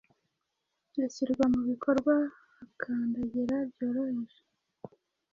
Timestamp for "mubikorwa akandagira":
1.53-3.57